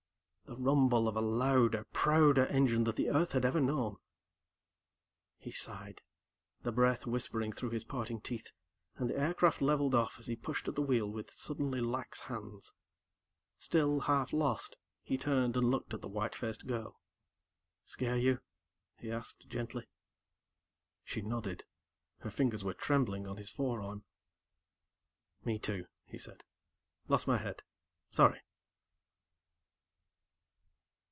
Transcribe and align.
the 0.51 0.57
rumble 0.57 1.07
of 1.07 1.15
a 1.15 1.21
louder, 1.21 1.85
prouder 1.93 2.45
engine 2.47 2.83
than 2.83 2.95
the 2.95 3.09
Earth 3.09 3.31
had 3.31 3.45
ever 3.45 3.61
known. 3.61 3.95
He 5.37 5.49
sighed, 5.49 6.01
the 6.63 6.73
breath 6.73 7.05
whispering 7.05 7.53
through 7.53 7.69
his 7.69 7.85
parting 7.85 8.19
teeth, 8.19 8.51
and 8.97 9.09
the 9.09 9.17
aircraft 9.17 9.61
leveled 9.61 9.95
off 9.95 10.19
as 10.19 10.27
he 10.27 10.35
pushed 10.35 10.67
at 10.67 10.75
the 10.75 10.81
wheel 10.81 11.09
with 11.09 11.31
suddenly 11.31 11.79
lax 11.79 12.19
hands. 12.19 12.73
Still 13.59 14.01
half 14.01 14.33
lost, 14.33 14.75
he 15.03 15.17
turned 15.17 15.55
and 15.55 15.71
looked 15.71 15.93
at 15.93 16.01
the 16.01 16.09
white 16.09 16.35
faced 16.35 16.67
girl. 16.67 16.99
"Scare 17.85 18.17
you?" 18.17 18.41
he 18.99 19.09
asked 19.09 19.47
gently. 19.47 19.87
She 21.05 21.21
nodded. 21.21 21.63
Her 22.19 22.29
fingertips 22.29 22.65
were 22.65 22.73
trembling 22.73 23.25
on 23.25 23.37
his 23.37 23.49
forearm. 23.49 24.03
"Me 25.45 25.57
too," 25.57 25.85
he 26.07 26.17
said. 26.17 26.43
"Lost 27.07 27.25
my 27.25 27.37
head. 27.37 27.63
Sorry." 28.09 28.41